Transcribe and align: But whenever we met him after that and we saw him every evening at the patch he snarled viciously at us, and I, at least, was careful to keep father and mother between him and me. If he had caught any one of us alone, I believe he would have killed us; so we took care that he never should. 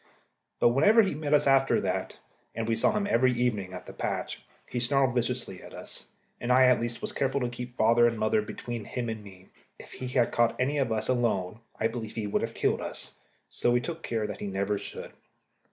But 0.59 0.69
whenever 0.69 1.01
we 1.03 1.13
met 1.13 1.31
him 1.33 1.41
after 1.47 1.79
that 1.81 2.17
and 2.55 2.67
we 2.67 2.75
saw 2.75 2.91
him 2.93 3.05
every 3.05 3.33
evening 3.33 3.71
at 3.71 3.85
the 3.85 3.93
patch 3.93 4.43
he 4.65 4.79
snarled 4.79 5.13
viciously 5.13 5.61
at 5.61 5.75
us, 5.75 6.09
and 6.39 6.51
I, 6.51 6.65
at 6.65 6.81
least, 6.81 7.03
was 7.03 7.13
careful 7.13 7.39
to 7.41 7.49
keep 7.49 7.77
father 7.77 8.07
and 8.07 8.17
mother 8.17 8.41
between 8.41 8.85
him 8.85 9.09
and 9.09 9.23
me. 9.23 9.49
If 9.77 9.91
he 9.93 10.07
had 10.07 10.31
caught 10.31 10.59
any 10.59 10.79
one 10.79 10.87
of 10.87 10.91
us 10.91 11.07
alone, 11.07 11.59
I 11.79 11.87
believe 11.87 12.15
he 12.15 12.25
would 12.25 12.41
have 12.41 12.55
killed 12.55 12.81
us; 12.81 13.19
so 13.47 13.69
we 13.69 13.79
took 13.79 14.01
care 14.01 14.25
that 14.25 14.39
he 14.39 14.47
never 14.47 14.79
should. 14.79 15.11